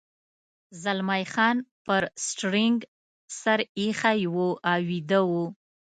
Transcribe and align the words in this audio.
زلمی 0.81 1.23
خان 1.33 1.57
پر 1.85 2.03
سټرینګ 2.25 2.79
سر 3.41 3.59
اېښی 3.77 4.21
و 4.33 4.35
او 4.71 4.79
ویده 4.89 5.21
و. 5.29 5.31